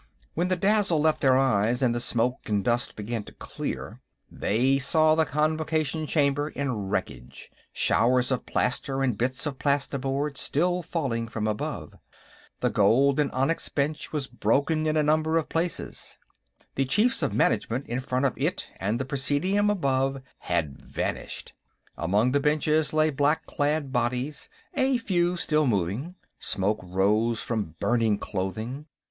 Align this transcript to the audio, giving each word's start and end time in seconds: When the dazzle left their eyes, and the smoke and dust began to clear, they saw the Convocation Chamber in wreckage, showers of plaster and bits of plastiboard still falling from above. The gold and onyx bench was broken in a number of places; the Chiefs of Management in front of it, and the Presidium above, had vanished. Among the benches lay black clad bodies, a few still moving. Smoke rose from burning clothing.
When 0.33 0.47
the 0.47 0.55
dazzle 0.55 0.99
left 0.99 1.21
their 1.21 1.37
eyes, 1.37 1.83
and 1.83 1.93
the 1.93 1.99
smoke 1.99 2.49
and 2.49 2.65
dust 2.65 2.95
began 2.95 3.23
to 3.25 3.33
clear, 3.33 4.01
they 4.31 4.79
saw 4.79 5.13
the 5.13 5.27
Convocation 5.27 6.07
Chamber 6.07 6.49
in 6.49 6.89
wreckage, 6.89 7.51
showers 7.71 8.31
of 8.31 8.47
plaster 8.47 9.03
and 9.03 9.15
bits 9.15 9.45
of 9.45 9.59
plastiboard 9.59 10.39
still 10.39 10.81
falling 10.81 11.27
from 11.27 11.45
above. 11.45 11.93
The 12.61 12.71
gold 12.71 13.19
and 13.19 13.31
onyx 13.31 13.69
bench 13.69 14.11
was 14.11 14.25
broken 14.25 14.87
in 14.87 14.97
a 14.97 15.03
number 15.03 15.37
of 15.37 15.49
places; 15.49 16.17
the 16.73 16.85
Chiefs 16.85 17.21
of 17.21 17.31
Management 17.31 17.85
in 17.85 17.99
front 17.99 18.25
of 18.25 18.33
it, 18.35 18.71
and 18.79 18.97
the 18.99 19.05
Presidium 19.05 19.69
above, 19.69 20.19
had 20.39 20.81
vanished. 20.81 21.53
Among 21.95 22.31
the 22.31 22.39
benches 22.39 22.91
lay 22.91 23.11
black 23.11 23.45
clad 23.45 23.91
bodies, 23.93 24.49
a 24.73 24.97
few 24.97 25.37
still 25.37 25.67
moving. 25.67 26.15
Smoke 26.39 26.79
rose 26.81 27.39
from 27.43 27.75
burning 27.79 28.17
clothing. 28.17 28.87